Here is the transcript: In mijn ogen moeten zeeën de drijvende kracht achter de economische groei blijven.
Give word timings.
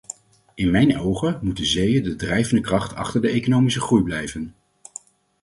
In 0.55 0.71
mijn 0.71 0.97
ogen 0.99 1.39
moeten 1.41 1.65
zeeën 1.65 2.03
de 2.03 2.15
drijvende 2.15 2.61
kracht 2.61 2.93
achter 2.95 3.21
de 3.21 3.29
economische 3.29 3.79
groei 3.81 4.03
blijven. 4.03 4.55